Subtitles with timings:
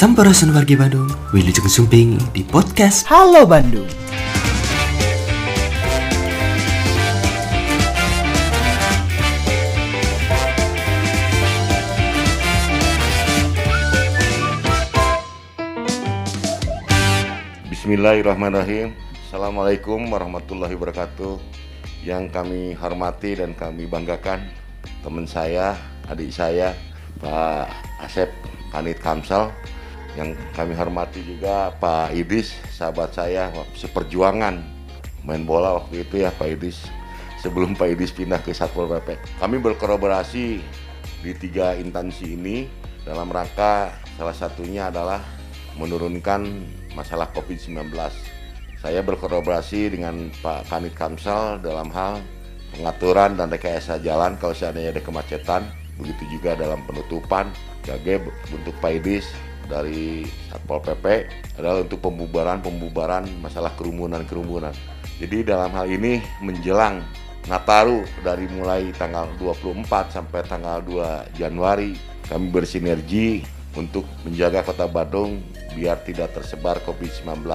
[0.00, 3.04] Sampurasun wargi Bandung, Wilujeng Sumping di podcast.
[3.04, 3.84] Halo Bandung.
[17.68, 18.96] Bismillahirrahmanirrahim.
[19.28, 21.36] Assalamualaikum warahmatullahi wabarakatuh.
[22.08, 24.48] Yang kami hormati dan kami banggakan
[25.04, 25.76] Teman saya,
[26.08, 26.72] adik saya
[27.20, 27.68] Pak
[28.00, 28.32] Asep
[28.72, 29.52] Kanit Kamsal
[30.20, 34.60] Yang kami hormati juga Pak Idris Sahabat saya, seperjuangan
[35.24, 36.84] Main bola waktu itu ya Pak Idris
[37.40, 40.60] Sebelum Pak Idris pindah ke Satpol PP Kami berkolaborasi
[41.24, 42.68] di tiga instansi ini
[43.08, 45.40] Dalam rangka salah satunya adalah
[45.80, 46.44] menurunkan
[46.92, 47.88] masalah COVID-19.
[48.80, 52.20] Saya berkolaborasi dengan Pak Kanit Kamsal dalam hal
[52.76, 55.68] pengaturan dan rekayasa jalan kalau seandainya ada kemacetan,
[56.00, 57.48] begitu juga dalam penutupan.
[57.80, 58.20] GAG
[58.52, 59.24] bentuk Paidis
[59.70, 61.04] dari Satpol PP
[61.62, 64.74] adalah untuk pembubaran-pembubaran masalah kerumunan-kerumunan.
[65.22, 67.00] Jadi dalam hal ini menjelang
[67.48, 71.96] Nataru dari mulai tanggal 24 sampai tanggal 2 Januari
[72.28, 73.40] kami bersinergi
[73.78, 75.40] untuk menjaga kota Bandung
[75.72, 77.46] biar tidak tersebar COVID-19.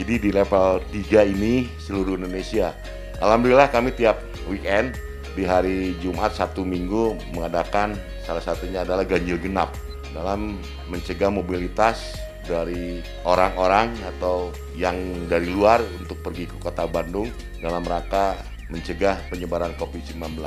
[0.00, 2.74] Jadi di level 3 ini seluruh Indonesia.
[3.20, 4.96] Alhamdulillah kami tiap weekend
[5.36, 7.94] di hari Jumat Sabtu Minggu mengadakan
[8.26, 9.70] salah satunya adalah ganjil genap
[10.14, 10.58] dalam
[10.90, 14.96] mencegah mobilitas dari orang-orang atau yang
[15.30, 17.28] dari luar untuk pergi ke kota Bandung
[17.60, 18.34] dalam rangka
[18.72, 20.40] mencegah penyebaran COVID-19.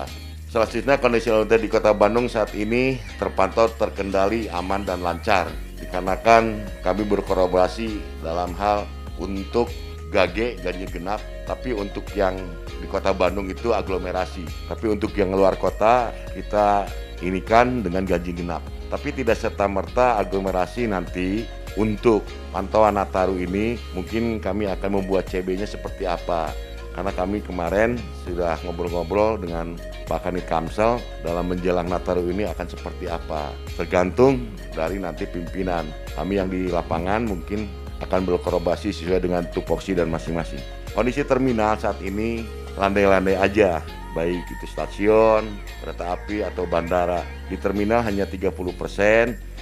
[0.51, 5.49] Selanjutnya kondisi lalu lintas di kota Bandung saat ini terpantau terkendali aman dan lancar.
[5.81, 8.85] Dikarenakan kami berkolaborasi dalam hal
[9.17, 9.67] untuk
[10.13, 11.19] GAG ganjil genap
[11.49, 12.37] tapi untuk yang
[12.79, 14.45] di kota Bandung itu aglomerasi.
[14.69, 16.85] Tapi untuk yang luar kota kita
[17.25, 18.61] ini kan dengan ganjil genap
[18.93, 21.49] tapi tidak serta merta aglomerasi nanti
[21.81, 22.21] untuk
[22.53, 26.53] pantauan Nataru ini mungkin kami akan membuat CB-nya seperti apa.
[26.93, 33.09] Karena kami kemarin sudah ngobrol-ngobrol dengan Pak Kanit Kamsel dalam menjelang Nataru ini akan seperti
[33.09, 33.49] apa.
[33.73, 34.45] Tergantung
[34.77, 35.89] dari nanti pimpinan.
[36.13, 37.65] Kami yang di lapangan mungkin
[37.97, 40.61] akan berkorobasi sesuai dengan tupoksi dan masing-masing.
[40.93, 42.45] Kondisi terminal saat ini
[42.77, 43.81] landai-landai aja
[44.13, 45.49] baik itu stasiun,
[45.81, 48.53] kereta api atau bandara di terminal hanya 30%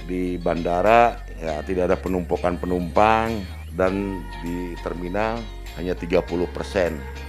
[0.06, 3.42] di bandara ya tidak ada penumpukan penumpang
[3.74, 5.40] dan di terminal
[5.80, 6.28] hanya 30%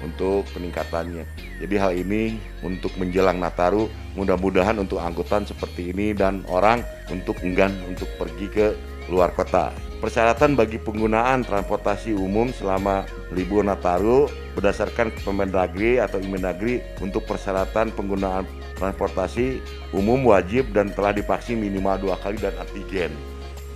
[0.03, 1.23] untuk peningkatannya.
[1.63, 3.88] Jadi hal ini untuk menjelang Nataru
[4.19, 8.67] mudah-mudahan untuk angkutan seperti ini dan orang untuk enggan untuk pergi ke
[9.07, 9.72] luar kota.
[10.03, 18.45] Persyaratan bagi penggunaan transportasi umum selama libur Nataru berdasarkan Kemendagri atau Imendagri untuk persyaratan penggunaan
[18.77, 19.61] transportasi
[19.93, 23.13] umum wajib dan telah divaksin minimal dua kali dan antigen.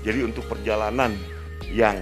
[0.05, 1.13] Jadi untuk perjalanan
[1.69, 1.97] yang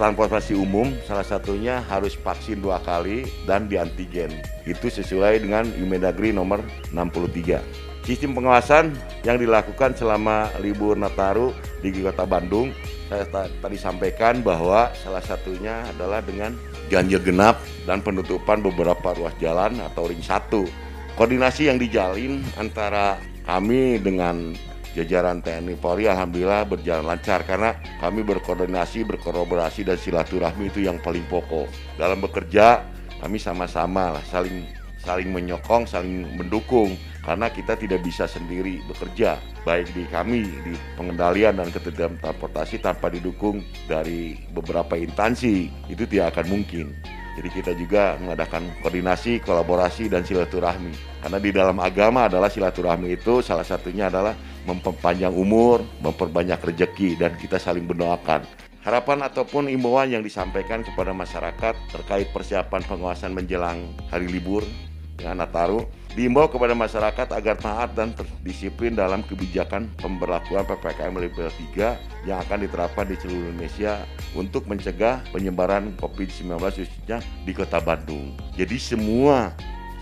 [0.00, 4.32] transportasi umum salah satunya harus vaksin dua kali dan di antigen.
[4.64, 7.60] Itu sesuai dengan Imendagri nomor 63.
[8.00, 8.96] Sistem pengawasan
[9.28, 11.52] yang dilakukan selama libur Nataru
[11.84, 12.72] di Kota Bandung,
[13.12, 13.28] saya
[13.60, 16.56] tadi sampaikan bahwa salah satunya adalah dengan
[16.90, 20.66] ganjil genap dan penutupan beberapa ruas jalan atau ring satu.
[21.14, 24.52] Koordinasi yang dijalin antara kami dengan
[24.98, 31.22] jajaran TNI Polri alhamdulillah berjalan lancar karena kami berkoordinasi, berkolaborasi dan silaturahmi itu yang paling
[31.30, 31.70] pokok.
[31.94, 32.82] Dalam bekerja
[33.22, 39.92] kami sama-sama lah saling saling menyokong, saling mendukung karena kita tidak bisa sendiri bekerja baik
[39.92, 46.46] di kami di pengendalian dan ketertiban transportasi tanpa didukung dari beberapa instansi itu tidak akan
[46.48, 46.96] mungkin.
[47.38, 50.92] Jadi kita juga mengadakan koordinasi, kolaborasi dan silaturahmi.
[51.24, 54.34] Karena di dalam agama adalah silaturahmi itu salah satunya adalah
[54.68, 58.44] memperpanjang umur, memperbanyak rezeki dan kita saling mendoakan.
[58.80, 64.64] Harapan ataupun imbauan yang disampaikan kepada masyarakat terkait persiapan pengawasan menjelang hari libur
[65.20, 65.84] ya, Nataru
[66.18, 68.10] diimbau kepada masyarakat agar taat dan
[68.42, 74.02] disiplin dalam kebijakan pemberlakuan PPKM level 3 yang akan diterapkan di seluruh Indonesia
[74.34, 78.34] untuk mencegah penyebaran COVID-19 khususnya di kota Bandung.
[78.58, 79.54] Jadi semua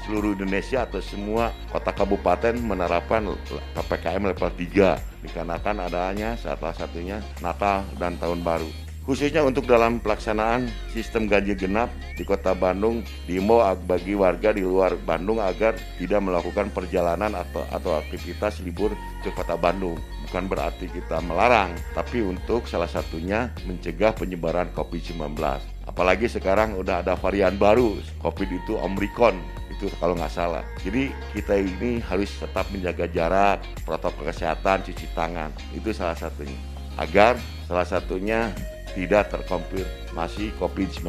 [0.09, 3.29] seluruh Indonesia atau semua kota kabupaten menerapkan
[3.77, 8.88] PPKM level 3 dikarenakan adanya salah satunya Natal dan Tahun Baru.
[9.09, 15.01] Khususnya untuk dalam pelaksanaan sistem ganjil genap di kota Bandung diimbau bagi warga di luar
[15.01, 18.93] Bandung agar tidak melakukan perjalanan atau, atau aktivitas libur
[19.25, 19.97] ke kota Bandung.
[20.29, 25.41] Bukan berarti kita melarang, tapi untuk salah satunya mencegah penyebaran COVID-19.
[25.89, 29.41] Apalagi sekarang udah ada varian baru, COVID itu Omicron
[29.73, 30.61] itu kalau nggak salah.
[30.85, 35.49] Jadi kita ini harus tetap menjaga jarak, protokol kesehatan, cuci tangan.
[35.73, 36.61] Itu salah satunya.
[37.01, 38.53] Agar salah satunya
[38.95, 41.09] tidak terkonfirmasi COVID-19.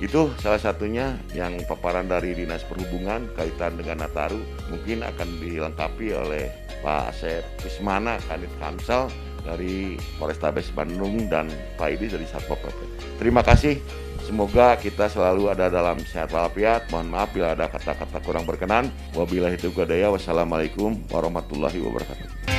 [0.00, 4.40] Itu salah satunya yang paparan dari Dinas Perhubungan kaitan dengan Nataru
[4.72, 6.48] mungkin akan dilengkapi oleh
[6.80, 9.12] Pak Asep Wismana Kanit Kamsel
[9.44, 12.80] dari Polrestabes Bandung dan Pak Idi dari Satpol PP.
[13.20, 13.76] Terima kasih.
[14.24, 16.88] Semoga kita selalu ada dalam sehat walafiat.
[16.88, 18.88] Mohon maaf bila ada kata-kata kurang berkenan.
[19.12, 22.49] Wabillahi taufiq Wassalamualaikum warahmatullahi wabarakatuh.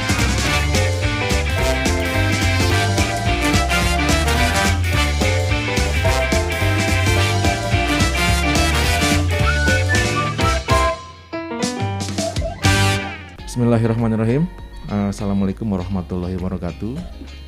[13.51, 14.47] Bismillahirrahmanirrahim.
[14.87, 16.95] Assalamualaikum warahmatullahi wabarakatuh.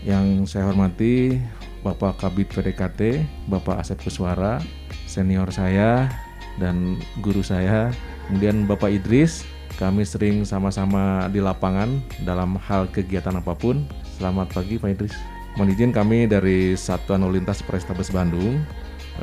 [0.03, 1.39] Yang saya hormati
[1.79, 4.59] Bapak Kabit PDKT, Bapak Asep Kuswara,
[5.07, 6.11] senior saya
[6.59, 7.95] dan guru saya,
[8.27, 9.47] kemudian Bapak Idris.
[9.79, 13.87] Kami sering sama-sama di lapangan dalam hal kegiatan apa pun.
[14.19, 15.15] Selamat pagi Pak Idris.
[15.55, 18.59] Mohon izin kami dari Satuan Lalu Lintas Polrestabes Bandung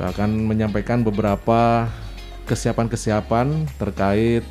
[0.00, 1.92] akan menyampaikan beberapa
[2.48, 4.48] kesiapan-kesiapan terkait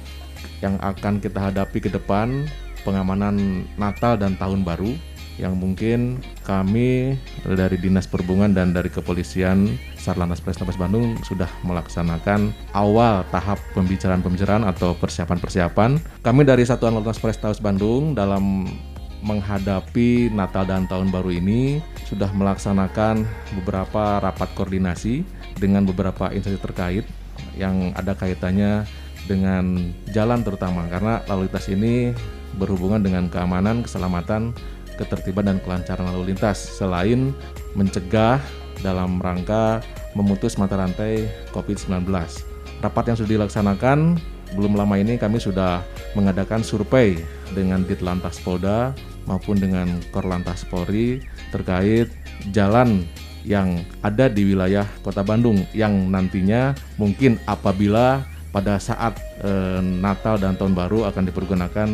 [0.60, 2.48] yang akan kita hadapi ke depan
[2.84, 4.96] pengamanan Natal dan Tahun Baru
[5.40, 7.16] yang mungkin kami
[7.48, 15.00] dari Dinas Perhubungan dan dari Kepolisian Sarlantas Polrestabes Bandung sudah melaksanakan awal tahap pembicaraan-pembicaraan atau
[15.00, 15.96] persiapan-persiapan.
[16.20, 18.68] Kami dari Satuan Lantas Polrestabes Bandung dalam
[19.24, 23.24] menghadapi Natal dan Tahun Baru ini sudah melaksanakan
[23.64, 25.24] beberapa rapat koordinasi
[25.56, 27.06] dengan beberapa instansi terkait
[27.56, 28.84] yang ada kaitannya
[29.30, 32.18] dengan jalan terutama karena lalu lintas ini
[32.58, 34.58] berhubungan dengan keamanan, keselamatan,
[34.98, 37.32] ketertiban dan kelancaran lalu lintas selain
[37.78, 38.42] mencegah
[38.82, 39.86] dalam rangka
[40.18, 42.10] memutus mata rantai COVID-19.
[42.82, 44.18] Rapat yang sudah dilaksanakan
[44.58, 45.86] belum lama ini kami sudah
[46.18, 47.22] mengadakan survei
[47.54, 48.98] dengan Ditlantas Polda
[49.30, 51.22] maupun dengan Korlantas Polri
[51.54, 52.10] terkait
[52.50, 53.06] jalan
[53.46, 60.58] yang ada di wilayah Kota Bandung yang nantinya mungkin apabila pada saat e, Natal dan
[60.58, 61.90] Tahun Baru akan dipergunakan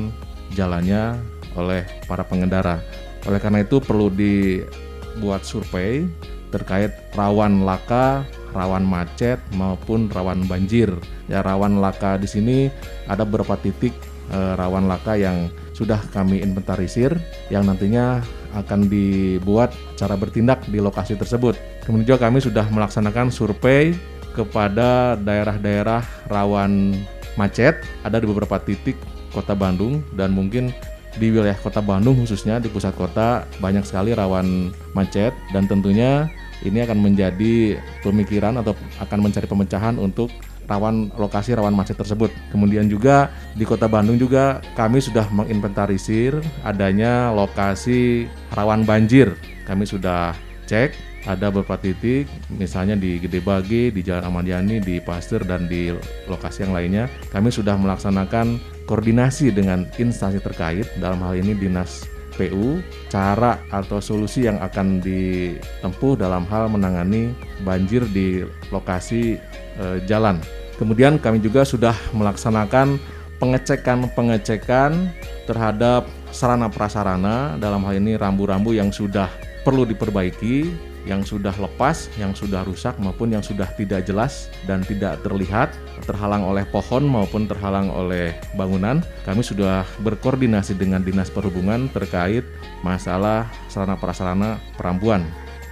[0.55, 1.19] jalannya
[1.55, 2.79] oleh para pengendara.
[3.27, 6.05] Oleh karena itu perlu dibuat survei
[6.53, 8.23] terkait rawan laka,
[8.55, 10.87] rawan macet maupun rawan banjir.
[11.27, 12.71] Ya rawan laka di sini
[13.09, 13.91] ada beberapa titik
[14.31, 17.11] e, rawan laka yang sudah kami inventarisir
[17.51, 18.23] yang nantinya
[18.55, 21.59] akan dibuat cara bertindak di lokasi tersebut.
[21.83, 26.91] Kemudian juga kami sudah melaksanakan survei kepada daerah-daerah rawan
[27.39, 28.99] macet ada di beberapa titik
[29.31, 30.75] kota Bandung dan mungkin
[31.15, 36.27] di wilayah kota Bandung khususnya di pusat kota banyak sekali rawan macet dan tentunya
[36.63, 40.31] ini akan menjadi pemikiran atau akan mencari pemecahan untuk
[40.65, 42.33] rawan lokasi rawan macet tersebut.
[42.49, 49.37] Kemudian juga di Kota Bandung juga kami sudah menginventarisir adanya lokasi rawan banjir.
[49.65, 50.33] Kami sudah
[50.65, 50.93] cek
[51.25, 55.89] ada beberapa titik misalnya di Gede Bagi, di Jalan Ahmad Yani, di Pasteur dan di
[56.29, 57.05] lokasi yang lainnya.
[57.33, 60.85] Kami sudah melaksanakan koordinasi dengan instansi terkait.
[61.01, 62.05] Dalam hal ini Dinas
[62.37, 67.31] PU cara atau solusi yang akan ditempuh dalam hal menangani
[67.63, 69.39] banjir di lokasi
[69.79, 70.37] e, jalan.
[70.75, 72.99] Kemudian kami juga sudah melaksanakan
[73.39, 75.11] pengecekan-pengecekan
[75.47, 76.05] terhadap
[76.35, 77.55] sarana prasarana.
[77.55, 79.31] Dalam hal ini rambu-rambu yang sudah
[79.63, 85.21] perlu diperbaiki yang sudah lepas, yang sudah rusak maupun yang sudah tidak jelas dan tidak
[85.21, 85.71] terlihat,
[86.09, 89.05] terhalang oleh pohon maupun terhalang oleh bangunan.
[89.23, 92.43] Kami sudah berkoordinasi dengan Dinas Perhubungan terkait
[92.81, 95.23] masalah sarana prasarana perambuan.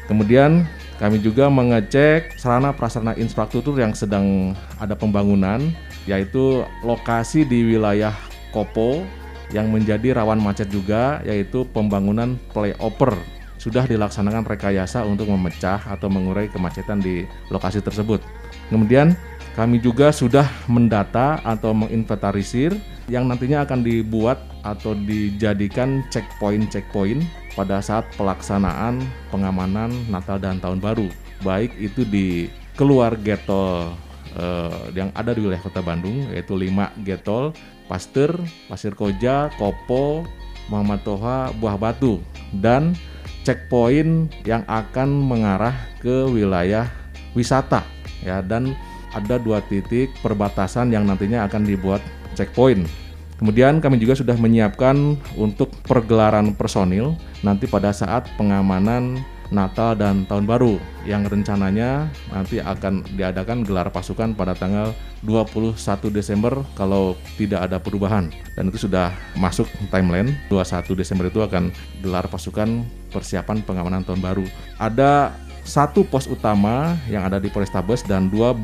[0.06, 0.70] Kemudian
[1.02, 5.74] kami juga mengecek sarana prasarana infrastruktur yang sedang ada pembangunan
[6.06, 8.13] yaitu lokasi di wilayah
[8.54, 9.02] Kopo
[9.50, 13.18] yang menjadi rawan macet juga yaitu pembangunan flyover
[13.63, 18.20] sudah dilaksanakan rekayasa untuk memecah atau mengurai kemacetan di lokasi tersebut.
[18.67, 19.15] Kemudian
[19.55, 22.75] kami juga sudah mendata atau menginventarisir
[23.08, 27.24] yang nantinya akan dibuat atau dijadikan checkpoint-checkpoint
[27.55, 29.00] pada saat pelaksanaan
[29.32, 31.08] pengamanan Natal dan Tahun Baru,
[31.46, 33.93] baik itu di keluar getol
[34.36, 37.53] eh, yang ada di wilayah Kota Bandung yaitu 5 getol
[37.86, 38.34] Pasteur,
[38.65, 40.25] Pasir Koja, Kopo,
[40.72, 42.24] Muhammad Toha, Buah Batu
[42.58, 42.98] dan
[43.44, 46.88] checkpoint yang akan mengarah ke wilayah
[47.36, 47.84] wisata
[48.24, 48.74] ya dan
[49.14, 52.02] ada dua titik perbatasan yang nantinya akan dibuat
[52.34, 52.90] checkpoint.
[53.38, 59.20] Kemudian kami juga sudah menyiapkan untuk pergelaran personil nanti pada saat pengamanan
[59.52, 64.96] Natal dan Tahun Baru yang rencananya nanti akan diadakan gelar pasukan pada tanggal
[65.26, 65.76] 21
[66.12, 72.28] Desember kalau tidak ada perubahan dan itu sudah masuk timeline 21 Desember itu akan gelar
[72.28, 74.46] pasukan persiapan pengamanan tahun baru.
[74.80, 78.64] Ada satu pos utama yang ada di Polrestabes dan 12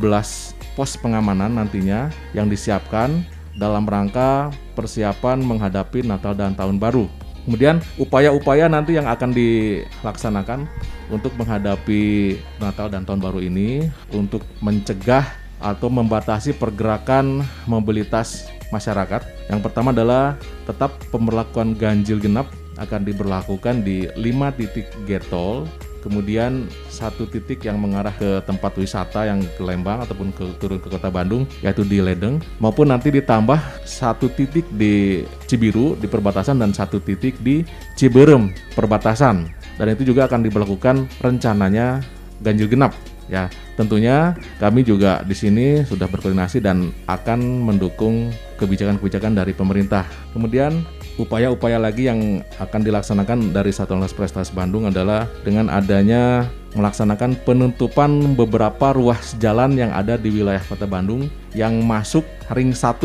[0.76, 3.24] pos pengamanan nantinya yang disiapkan
[3.56, 7.12] dalam rangka persiapan menghadapi Natal dan Tahun Baru.
[7.48, 10.70] Kemudian upaya-upaya nanti yang akan dilaksanakan
[11.10, 15.26] untuk menghadapi Natal dan Tahun Baru ini untuk mencegah
[15.60, 19.26] atau membatasi pergerakan mobilitas masyarakat.
[19.50, 20.38] Yang pertama adalah
[20.70, 22.48] tetap pemberlakuan ganjil genap
[22.80, 25.68] akan diberlakukan di 5 titik getol
[26.00, 30.88] kemudian satu titik yang mengarah ke tempat wisata yang ke Lembang ataupun ke turun ke
[30.88, 32.40] kota Bandung yaitu di Ledeng.
[32.58, 37.64] Maupun nanti ditambah satu titik di Cibiru di perbatasan dan satu titik di
[37.96, 39.48] Ciberem perbatasan.
[39.80, 42.04] Dan itu juga akan diberlakukan rencananya
[42.44, 42.92] ganjil genap
[43.32, 43.48] ya.
[43.80, 48.28] Tentunya kami juga di sini sudah berkoordinasi dan akan mendukung
[48.60, 50.04] kebijakan-kebijakan dari pemerintah.
[50.36, 50.84] Kemudian
[51.20, 58.96] upaya-upaya lagi yang akan dilaksanakan dari Satuan Prestasi Bandung adalah dengan adanya melaksanakan penutupan beberapa
[58.96, 62.24] ruas jalan yang ada di wilayah Kota Bandung yang masuk
[62.56, 62.96] ring 1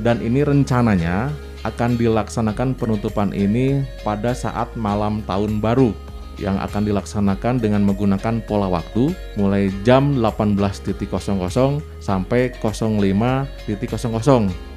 [0.00, 1.34] dan ini rencananya
[1.66, 5.90] akan dilaksanakan penutupan ini pada saat malam tahun baru
[6.36, 11.00] yang akan dilaksanakan dengan menggunakan pola waktu mulai jam 18.00
[12.00, 13.66] sampai 05.00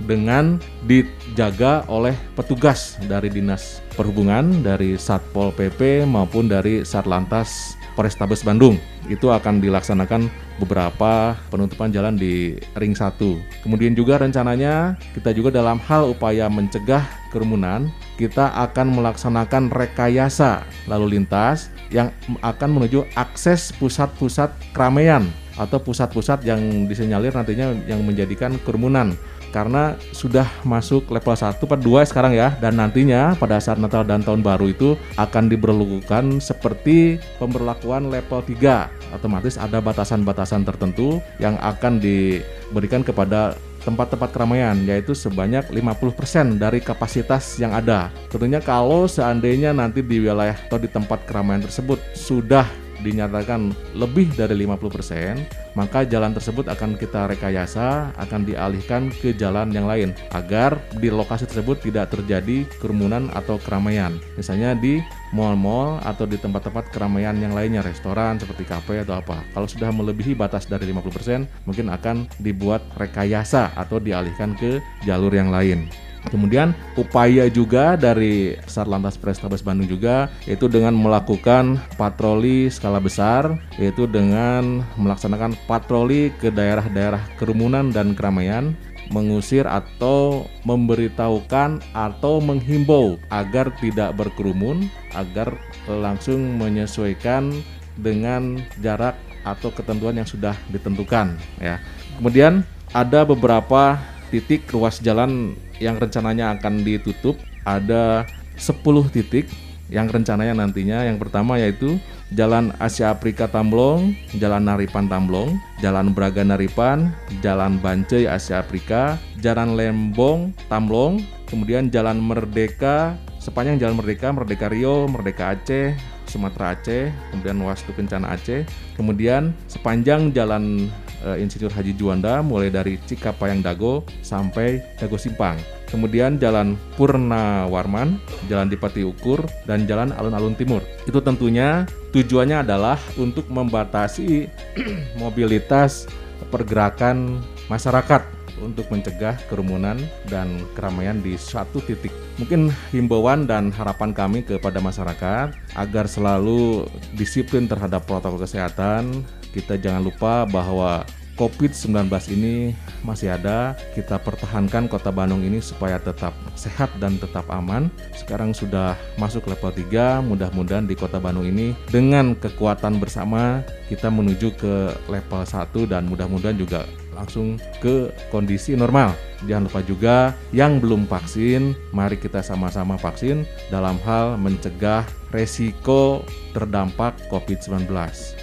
[0.07, 8.79] dengan dijaga oleh petugas dari Dinas Perhubungan, dari Satpol PP maupun dari Satlantas Polrestabes Bandung.
[9.11, 13.15] Itu akan dilaksanakan beberapa penutupan jalan di ring 1.
[13.63, 17.87] Kemudian juga rencananya kita juga dalam hal upaya mencegah kerumunan
[18.19, 22.11] kita akan melaksanakan rekayasa lalu lintas yang
[22.43, 25.25] akan menuju akses pusat-pusat keramaian
[25.55, 29.15] atau pusat-pusat yang disinyalir nantinya yang menjadikan kerumunan
[29.49, 34.21] karena sudah masuk level 1 per 2 sekarang ya dan nantinya pada saat Natal dan
[34.21, 41.97] Tahun Baru itu akan diberlakukan seperti pemberlakuan level 3 otomatis ada batasan-batasan tertentu yang akan
[41.97, 48.11] diberikan kepada tempat-tempat keramaian yaitu sebanyak 50% dari kapasitas yang ada.
[48.27, 52.67] Tentunya kalau seandainya nanti di wilayah atau di tempat keramaian tersebut sudah
[53.01, 59.87] dinyatakan lebih dari 50%, maka jalan tersebut akan kita rekayasa, akan dialihkan ke jalan yang
[59.87, 64.17] lain agar di lokasi tersebut tidak terjadi kerumunan atau keramaian.
[64.35, 64.99] Misalnya di
[65.31, 69.45] mall-mall atau di tempat-tempat keramaian yang lainnya, restoran seperti kafe atau apa.
[69.53, 75.53] Kalau sudah melebihi batas dari 50%, mungkin akan dibuat rekayasa atau dialihkan ke jalur yang
[75.53, 76.08] lain.
[76.27, 84.03] Kemudian upaya juga dari Satlantas Prestabes Bandung juga yaitu dengan melakukan patroli skala besar yaitu
[84.03, 88.75] dengan melaksanakan patroli ke daerah-daerah kerumunan dan keramaian
[89.09, 94.85] mengusir atau memberitahukan atau menghimbau agar tidak berkerumun,
[95.17, 95.57] agar
[95.89, 97.49] langsung menyesuaikan
[97.97, 101.81] dengan jarak atau ketentuan yang sudah ditentukan ya.
[102.21, 102.61] Kemudian
[102.93, 103.97] ada beberapa
[104.29, 109.49] titik ruas jalan yang rencananya akan ditutup ada 10 titik
[109.89, 111.03] yang rencananya nantinya.
[111.03, 111.97] Yang pertama yaitu
[112.29, 117.09] Jalan Asia Afrika Tamblong, Jalan Naripan Tamblong, Jalan Braga Naripan,
[117.41, 125.09] Jalan Bancai Asia Afrika, Jalan Lembong Tamblong, kemudian Jalan Merdeka, sepanjang Jalan Merdeka, Merdeka Rio,
[125.09, 125.97] Merdeka Aceh,
[126.29, 130.87] Sumatera Aceh, kemudian Wastu Kencana Aceh, kemudian sepanjang Jalan
[131.25, 135.57] uh, Insinyur Haji Juanda mulai dari Cikapayang Dago sampai Dago Simpang.
[135.89, 140.85] Kemudian Jalan Purna Warman, Jalan Dipati Ukur, dan Jalan Alun-Alun Timur.
[141.09, 144.45] Itu tentunya tujuannya adalah untuk membatasi
[145.21, 146.05] mobilitas
[146.53, 147.41] pergerakan
[147.73, 152.11] masyarakat untuk mencegah kerumunan dan keramaian di suatu titik.
[152.39, 160.05] Mungkin himbauan dan harapan kami kepada masyarakat agar selalu disiplin terhadap protokol kesehatan, kita jangan
[160.05, 161.03] lupa bahwa
[161.39, 163.71] COVID-19 ini masih ada.
[163.95, 167.87] Kita pertahankan kota Bandung ini supaya tetap sehat dan tetap aman.
[168.11, 174.51] Sekarang sudah masuk level 3, mudah-mudahan di kota Bandung ini dengan kekuatan bersama kita menuju
[174.59, 174.75] ke
[175.07, 176.83] level 1 dan mudah-mudahan juga
[177.19, 179.11] langsung ke kondisi normal.
[179.43, 180.15] Jangan lupa juga
[180.55, 185.03] yang belum vaksin, mari kita sama-sama vaksin dalam hal mencegah
[185.35, 186.23] resiko
[186.55, 187.87] terdampak COVID-19.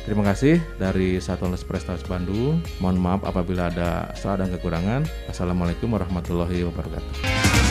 [0.06, 2.62] Terima kasih dari Satuan Prestasi Bandung.
[2.78, 5.02] Mohon maaf apabila ada salah dan kekurangan.
[5.26, 7.65] Assalamualaikum warahmatullahi wabarakatuh.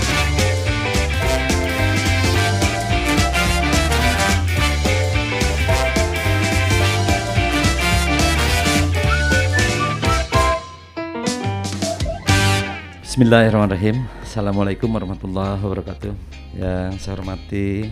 [13.16, 14.12] Bismillahirrahmanirrahim.
[14.28, 16.12] Assalamualaikum warahmatullahi wabarakatuh.
[16.52, 17.88] Yang saya hormati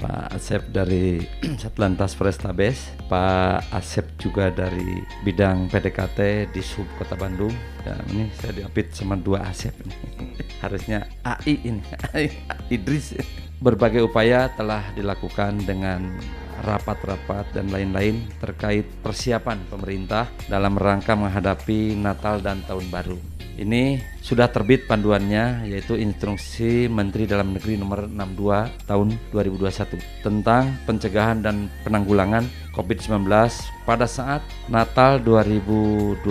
[0.00, 1.20] Pak Asep dari
[1.60, 4.96] Satlantas Polrestabes, Pak Asep juga dari
[5.28, 7.52] bidang PDKT di Sub Kota Bandung.
[7.84, 9.92] Dan ini saya diapit sama dua Asep ini.
[10.64, 12.32] Harusnya AI ini, AI
[12.72, 13.12] Idris.
[13.60, 16.16] Berbagai upaya telah dilakukan dengan
[16.64, 23.31] rapat-rapat dan lain-lain terkait persiapan pemerintah dalam rangka menghadapi Natal dan Tahun Baru.
[23.52, 31.44] Ini sudah terbit panduannya yaitu Instruksi Menteri Dalam Negeri nomor 62 tahun 2021 tentang pencegahan
[31.44, 33.28] dan penanggulangan COVID-19
[33.84, 34.40] pada saat
[34.72, 36.24] Natal 2020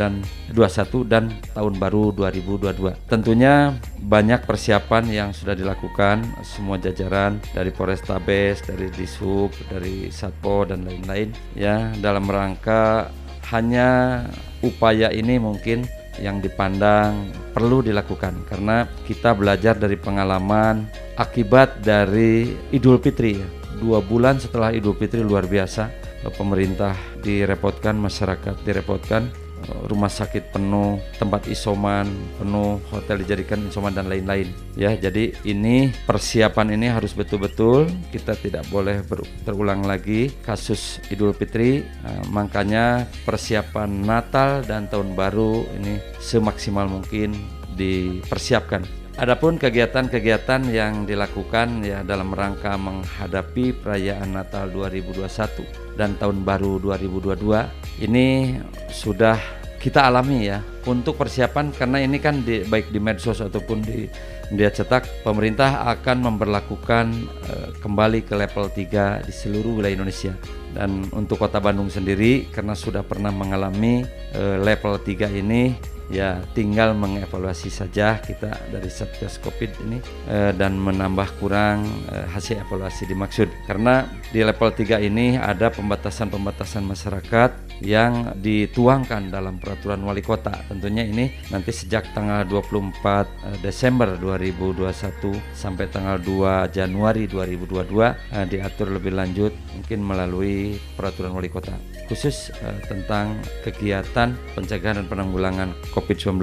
[0.00, 0.24] dan
[0.56, 2.96] 21 dan Tahun Baru 2022.
[3.04, 10.88] Tentunya banyak persiapan yang sudah dilakukan semua jajaran dari Polrestabes, dari Disub, dari Satpo dan
[10.88, 13.12] lain-lain ya dalam rangka
[13.52, 14.22] hanya
[14.64, 15.86] upaya ini mungkin
[16.20, 23.40] yang dipandang perlu dilakukan karena kita belajar dari pengalaman akibat dari Idul Fitri.
[23.76, 25.92] Dua bulan setelah Idul Fitri luar biasa
[26.34, 29.45] pemerintah direpotkan, masyarakat direpotkan
[29.88, 32.06] rumah sakit penuh, tempat isoman
[32.38, 34.50] penuh, hotel dijadikan isoman dan lain-lain.
[34.76, 39.00] Ya, jadi ini persiapan ini harus betul-betul kita tidak boleh
[39.42, 41.82] terulang lagi kasus Idul Fitri.
[42.04, 47.34] Nah, makanya persiapan Natal dan Tahun Baru ini semaksimal mungkin
[47.76, 49.05] dipersiapkan.
[49.16, 58.04] Adapun kegiatan-kegiatan yang dilakukan ya dalam rangka menghadapi perayaan Natal 2021 dan Tahun Baru 2022
[58.04, 58.60] ini
[58.92, 59.40] sudah
[59.80, 60.60] kita alami ya.
[60.84, 64.04] Untuk persiapan karena ini kan di, baik di medsos ataupun di
[64.52, 67.06] media cetak pemerintah akan memperlakukan
[67.48, 70.36] uh, kembali ke level 3 di seluruh wilayah Indonesia.
[70.76, 74.04] Dan untuk Kota Bandung sendiri karena sudah pernah mengalami
[74.36, 79.98] uh, level 3 ini ya tinggal mengevaluasi saja kita dari Satgas Covid ini
[80.30, 83.50] eh, dan menambah kurang eh, hasil evaluasi dimaksud.
[83.66, 91.04] Karena di level 3 ini ada pembatasan-pembatasan masyarakat yang dituangkan dalam peraturan wali kota tentunya
[91.04, 98.96] ini nanti sejak tanggal 24 eh, Desember 2021 sampai tanggal 2 Januari 2022 eh, diatur
[98.96, 101.76] lebih lanjut mungkin melalui peraturan wali kota
[102.08, 103.36] khusus eh, tentang
[103.66, 106.40] kegiatan pencegahan dan penanggulangan COVID-19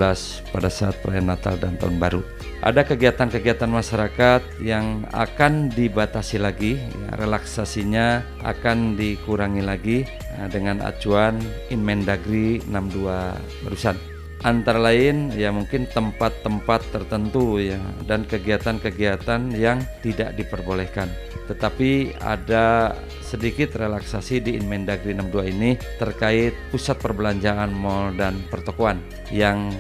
[0.51, 2.21] pada saat perayaan Natal dan Tahun Baru.
[2.63, 10.07] Ada kegiatan-kegiatan masyarakat yang akan dibatasi lagi, ya, relaksasinya akan dikurangi lagi
[10.49, 13.97] dengan acuan Inmendagri 62 barusan
[14.43, 21.07] antara lain ya mungkin tempat-tempat tertentu ya dan kegiatan-kegiatan yang tidak diperbolehkan.
[21.47, 28.99] Tetapi ada sedikit relaksasi di Inmendagri 62 ini terkait pusat perbelanjaan mall dan pertokoan
[29.33, 29.71] yang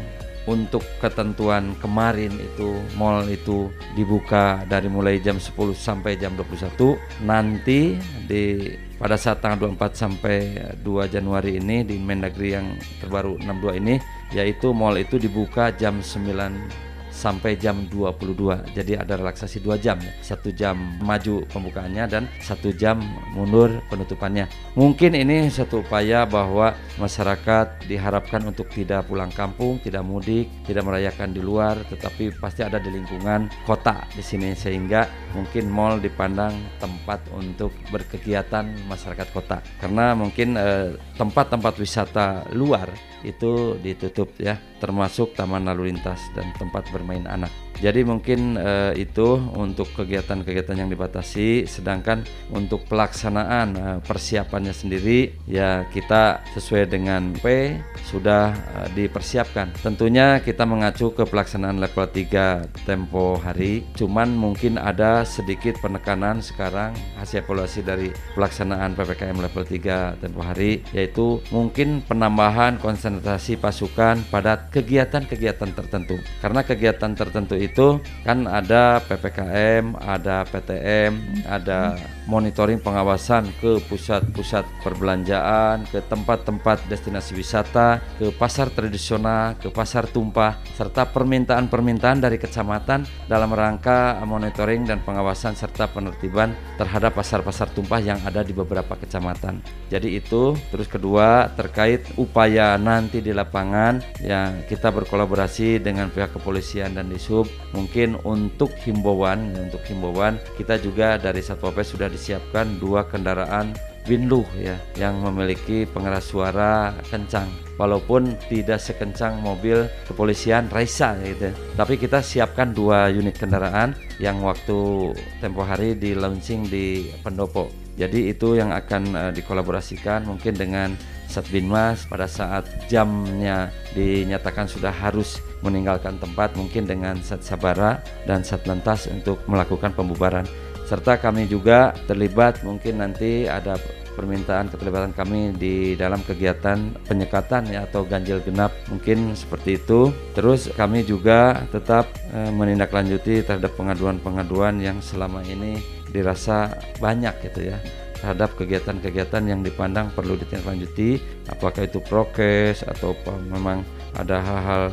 [0.43, 7.95] untuk ketentuan kemarin itu mall itu dibuka dari mulai jam 10 sampai jam 21 nanti
[8.27, 13.99] di pada saat tanggal 24 sampai 2 Januari ini di Mendagri yang terbaru 62 ini
[14.31, 16.92] yaitu mall itu dibuka jam 9
[17.23, 19.95] sampai jam 22 jadi ada relaksasi dua jam.
[20.19, 22.99] Satu jam maju pembukaannya dan satu jam
[23.31, 24.51] mundur penutupannya.
[24.75, 31.31] Mungkin ini satu upaya bahwa masyarakat diharapkan untuk tidak pulang kampung tidak mudik tidak merayakan
[31.31, 36.51] di luar tetapi pasti ada di lingkungan kota di sini sehingga mungkin mall dipandang
[36.83, 39.63] tempat untuk berkegiatan masyarakat kota.
[39.79, 42.91] Karena mungkin eh, tempat-tempat eh, wisata luar
[43.23, 47.62] itu ditutup ya termasuk taman lalu lintas dan tempat bermain anak.
[47.81, 52.21] Jadi mungkin uh, itu untuk kegiatan-kegiatan yang dibatasi sedangkan
[52.53, 59.73] untuk pelaksanaan uh, persiapannya sendiri ya kita sesuai dengan P sudah uh, dipersiapkan.
[59.81, 66.93] Tentunya kita mengacu ke pelaksanaan level 3 tempo hari cuman mungkin ada sedikit penekanan sekarang
[67.17, 74.69] hasil evaluasi dari pelaksanaan PPKM level 3 tempo hari yaitu mungkin penambahan konsentrasi pasukan pada
[74.71, 76.19] kegiatan-kegiatan tertentu.
[76.39, 81.95] Karena kegiatan tertentu itu kan ada PPKM, ada PTM, ada
[82.25, 90.59] monitoring pengawasan ke pusat-pusat perbelanjaan, ke tempat-tempat destinasi wisata, ke pasar tradisional, ke pasar tumpah,
[90.75, 98.19] serta permintaan-permintaan dari kecamatan dalam rangka monitoring dan pengawasan serta penertiban terhadap pasar-pasar tumpah yang
[98.23, 99.59] ada di beberapa kecamatan.
[99.91, 106.97] Jadi itu terus kedua terkait upaya nanti di lapangan yang kita berkolaborasi dengan pihak kepolisian
[106.97, 113.09] dan disub mungkin untuk himbauan untuk himbauan kita juga dari satpol pp sudah disiapkan dua
[113.09, 113.73] kendaraan
[114.03, 117.47] Winluh ya yang memiliki pengeras suara kencang
[117.79, 121.55] walaupun tidak sekencang mobil kepolisian Raisa gitu.
[121.79, 127.71] Tapi kita siapkan dua unit kendaraan yang waktu tempo hari di launching di Pendopo.
[127.95, 130.97] Jadi itu yang akan uh, dikolaborasikan mungkin dengan
[131.29, 139.09] Satbinmas pada saat jamnya dinyatakan sudah harus meninggalkan tempat mungkin dengan Sat Sabara dan Satlantas
[139.09, 140.45] untuk melakukan pembubaran
[140.93, 143.81] serta kami juga terlibat mungkin nanti ada
[144.13, 150.13] permintaan keterlibatan kami di dalam kegiatan penyekatan ya atau ganjil genap mungkin seperti itu.
[150.37, 155.81] Terus kami juga tetap e, menindaklanjuti terhadap pengaduan-pengaduan yang selama ini
[156.13, 157.81] dirasa banyak gitu ya
[158.21, 161.17] terhadap kegiatan-kegiatan yang dipandang perlu ditindaklanjuti
[161.49, 163.17] apakah itu prokes atau
[163.49, 163.81] memang
[164.13, 164.83] ada hal-hal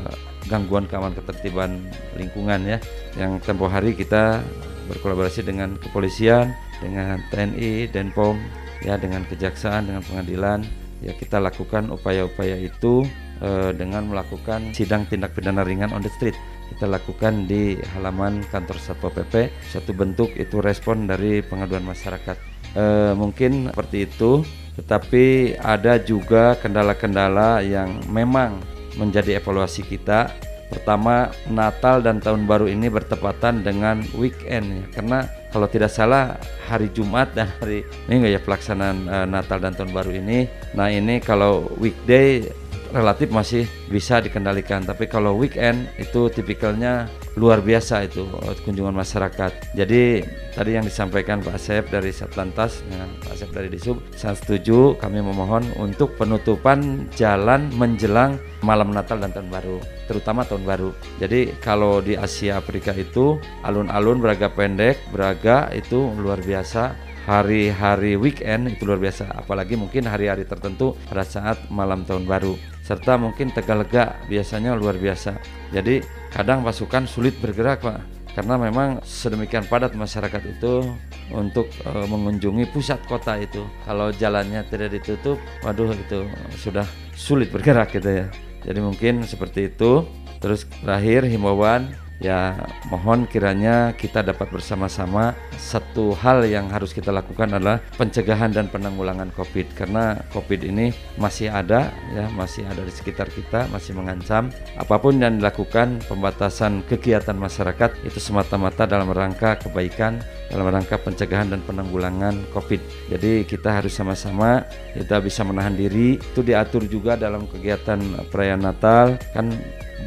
[0.49, 1.79] gangguan keamanan ketertiban
[2.17, 2.79] lingkungan ya
[3.21, 4.41] yang tempo hari kita
[4.91, 6.51] berkolaborasi dengan kepolisian,
[6.83, 8.35] dengan TNI, Denpom,
[8.83, 10.67] ya dengan kejaksaan, dengan pengadilan,
[10.99, 13.07] ya kita lakukan upaya-upaya itu
[13.39, 16.35] eh, dengan melakukan sidang tindak pidana ringan on the street.
[16.71, 19.51] Kita lakukan di halaman kantor Satpol PP.
[19.75, 22.37] Satu bentuk itu respon dari pengaduan masyarakat.
[22.79, 24.47] Eh, mungkin seperti itu,
[24.79, 28.63] tetapi ada juga kendala-kendala yang memang
[28.95, 30.31] menjadi evaluasi kita
[30.71, 34.85] Pertama, Natal dan Tahun Baru ini bertepatan dengan weekend ya.
[34.95, 35.19] Karena
[35.51, 36.39] kalau tidak salah
[36.71, 40.47] hari Jumat dan hari Minggu ya pelaksanaan uh, Natal dan Tahun Baru ini.
[40.79, 42.47] Nah, ini kalau weekday
[42.91, 44.83] relatif masih bisa dikendalikan.
[44.85, 47.07] Tapi kalau weekend itu tipikalnya
[47.39, 49.75] luar biasa itu eh, kunjungan masyarakat.
[49.79, 50.23] Jadi
[50.55, 55.23] tadi yang disampaikan Pak Asep dari Satlantas dengan Pak Asep dari Disub saya setuju kami
[55.23, 59.79] memohon untuk penutupan jalan menjelang malam Natal dan Tahun Baru
[60.11, 60.91] terutama Tahun Baru.
[61.23, 67.09] Jadi kalau di Asia Afrika itu alun-alun beraga pendek beraga itu luar biasa.
[67.21, 73.15] Hari-hari weekend itu luar biasa apalagi mungkin hari-hari tertentu pada saat malam tahun baru serta
[73.15, 75.39] mungkin Tegalega biasanya luar biasa.
[75.71, 76.03] Jadi
[76.35, 78.03] kadang pasukan sulit bergerak Pak
[78.35, 80.83] karena memang sedemikian padat masyarakat itu
[81.31, 83.63] untuk e, mengunjungi pusat kota itu.
[83.87, 86.27] Kalau jalannya tidak ditutup, waduh itu
[86.59, 86.83] sudah
[87.15, 88.27] sulit bergerak gitu ya.
[88.67, 90.03] Jadi mungkin seperti itu.
[90.43, 92.55] Terus terakhir himbauan ya
[92.93, 95.33] mohon kiranya kita dapat bersama-sama.
[95.57, 99.73] Satu hal yang harus kita lakukan adalah pencegahan dan penanggulangan Covid.
[99.75, 104.53] Karena Covid ini masih ada ya masih ada di sekitar kita masih mengancam.
[104.77, 110.21] Apa pun yang dilakukan pembatasan kegiatan masyarakat itu semata-mata dalam rangka kebaikan
[110.51, 112.83] dalam rangka pencegahan dan penanggulangan Covid.
[113.09, 116.19] Jadi kita harus sama-sama kita bisa menahan diri.
[116.19, 119.17] Itu diatur juga dalam kegiatan perayaan Natal.
[119.31, 119.55] Kan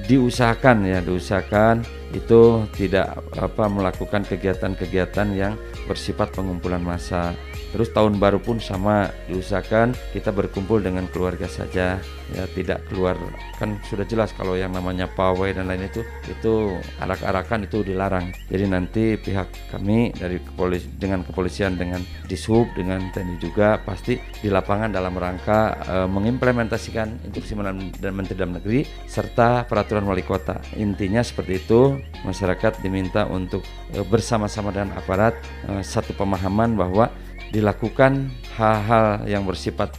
[0.04, 5.54] diusahakan ya diusahakan itu tidak apa melakukan kegiatan-kegiatan yang
[5.88, 7.34] bersifat pengumpulan massa
[7.74, 11.98] Terus tahun baru pun sama diusahakan kita berkumpul dengan keluarga saja
[12.34, 13.18] ya tidak keluar
[13.58, 18.30] kan sudah jelas kalau yang namanya pawai dan lain itu itu arak-arakan itu dilarang.
[18.50, 24.50] Jadi nanti pihak kami dari kepolis dengan kepolisian dengan disub dengan TNI juga pasti di
[24.54, 27.58] lapangan dalam rangka e, mengimplementasikan instruksi
[27.98, 30.60] dan Menteri Dalam Negeri serta peraturan wali kota.
[30.78, 35.34] Intinya seperti itu masyarakat diminta untuk e, bersama-sama dengan aparat
[35.66, 37.10] e, satu pemahaman bahwa
[37.54, 39.94] dilakukan hal-hal yang bersifat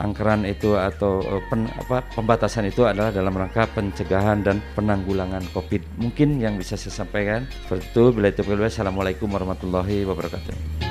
[0.00, 6.00] angkeran itu atau eh, pen, apa, pembatasan itu adalah dalam rangka pencegahan dan penanggulangan COVID.
[6.00, 8.04] Mungkin yang bisa saya sampaikan seperti itu.
[8.12, 10.89] Bila itu Assalamualaikum warahmatullahi wabarakatuh.